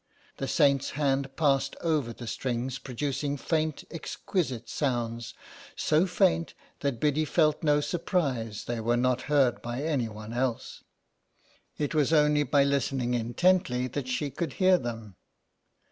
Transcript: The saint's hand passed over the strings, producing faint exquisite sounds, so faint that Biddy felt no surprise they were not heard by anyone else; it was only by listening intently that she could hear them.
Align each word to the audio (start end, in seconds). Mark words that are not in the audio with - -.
The 0.37 0.47
saint's 0.47 0.89
hand 0.97 1.35
passed 1.35 1.75
over 1.79 2.11
the 2.11 2.25
strings, 2.25 2.79
producing 2.79 3.37
faint 3.37 3.83
exquisite 3.91 4.67
sounds, 4.67 5.35
so 5.75 6.07
faint 6.07 6.55
that 6.79 6.99
Biddy 6.99 7.23
felt 7.23 7.61
no 7.61 7.81
surprise 7.81 8.65
they 8.65 8.79
were 8.79 8.97
not 8.97 9.21
heard 9.29 9.61
by 9.61 9.83
anyone 9.83 10.33
else; 10.33 10.83
it 11.77 11.93
was 11.93 12.11
only 12.11 12.41
by 12.41 12.63
listening 12.63 13.13
intently 13.13 13.85
that 13.89 14.07
she 14.07 14.31
could 14.31 14.53
hear 14.53 14.79
them. 14.79 15.17